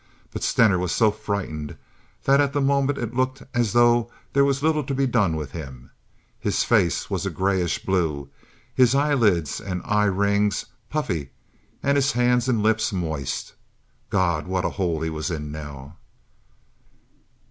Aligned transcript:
But 0.33 0.41
Stener 0.41 0.79
was 0.79 0.91
so 0.93 1.11
frightened 1.11 1.77
that 2.23 2.41
at 2.41 2.53
the 2.53 2.59
moment 2.59 2.97
it 2.97 3.13
looked 3.13 3.43
as 3.53 3.73
though 3.73 4.09
there 4.33 4.43
was 4.43 4.63
little 4.63 4.83
to 4.83 4.95
be 4.95 5.05
done 5.05 5.35
with 5.35 5.51
him. 5.51 5.91
His 6.39 6.63
face 6.63 7.11
was 7.11 7.23
a 7.27 7.29
grayish 7.29 7.85
blue: 7.85 8.27
his 8.73 8.95
eyelids 8.95 9.61
and 9.61 9.79
eye 9.85 10.05
rings 10.05 10.65
puffy 10.89 11.29
and 11.83 11.97
his 11.97 12.13
hands 12.13 12.47
and 12.49 12.63
lips 12.63 12.91
moist. 12.91 13.53
God, 14.09 14.47
what 14.47 14.65
a 14.65 14.69
hole 14.71 15.01
he 15.01 15.11
was 15.11 15.29
in 15.29 15.51
now! 15.51 15.97